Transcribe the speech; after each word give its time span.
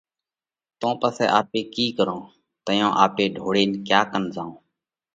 تو 0.79 0.89
پسئہ 0.99 1.27
آپي 1.39 1.59
ڪِي 1.73 1.85
ڪرونه؟ 1.97 2.25
تئيون 2.65 2.91
آپي 3.05 3.25
ڍوڙينَ 3.35 3.69
ڪيا 3.87 4.01
ڪنَ 4.11 4.23
زائونه؟ 4.35 4.57